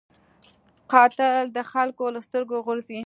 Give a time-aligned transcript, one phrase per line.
[0.91, 2.99] قاتل د خلکو له سترګو غورځي